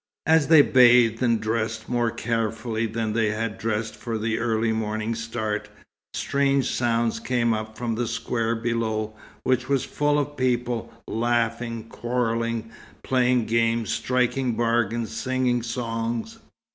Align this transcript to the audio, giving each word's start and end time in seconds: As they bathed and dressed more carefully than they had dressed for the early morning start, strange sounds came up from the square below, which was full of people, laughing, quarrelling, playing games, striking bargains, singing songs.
As 0.25 0.47
they 0.47 0.63
bathed 0.63 1.21
and 1.21 1.39
dressed 1.39 1.87
more 1.87 2.09
carefully 2.09 2.87
than 2.87 3.13
they 3.13 3.29
had 3.29 3.59
dressed 3.59 3.95
for 3.95 4.17
the 4.17 4.39
early 4.39 4.71
morning 4.71 5.13
start, 5.13 5.69
strange 6.15 6.71
sounds 6.71 7.19
came 7.19 7.53
up 7.53 7.77
from 7.77 7.93
the 7.93 8.07
square 8.07 8.55
below, 8.55 9.13
which 9.43 9.69
was 9.69 9.85
full 9.85 10.17
of 10.17 10.37
people, 10.37 10.91
laughing, 11.07 11.83
quarrelling, 11.83 12.71
playing 13.03 13.45
games, 13.45 13.91
striking 13.93 14.53
bargains, 14.53 15.11
singing 15.15 15.61
songs. 15.61 16.39